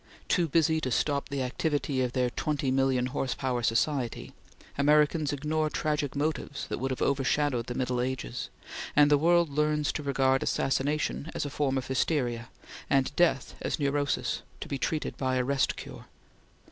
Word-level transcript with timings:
Too 0.27 0.47
busy 0.47 0.81
to 0.81 0.89
stop 0.89 1.29
the 1.29 1.43
activity 1.43 2.01
of 2.01 2.13
their 2.13 2.31
twenty 2.31 2.71
million 2.71 3.05
horse 3.05 3.35
power 3.35 3.61
society, 3.61 4.33
Americans 4.75 5.31
ignore 5.31 5.69
tragic 5.69 6.15
motives 6.15 6.65
that 6.69 6.79
would 6.79 6.89
have 6.89 7.03
overshadowed 7.03 7.67
the 7.67 7.75
Middle 7.75 8.01
Ages; 8.01 8.49
and 8.95 9.11
the 9.11 9.17
world 9.19 9.51
learns 9.51 9.91
to 9.91 10.01
regard 10.01 10.41
assassination 10.41 11.29
as 11.35 11.45
a 11.45 11.51
form 11.51 11.77
of 11.77 11.85
hysteria, 11.85 12.49
and 12.89 13.15
death 13.15 13.53
as 13.61 13.77
neurosis, 13.79 14.41
to 14.59 14.67
be 14.67 14.79
treated 14.79 15.17
by 15.17 15.35
a 15.35 15.43
rest 15.43 15.75
cure. 15.75 16.07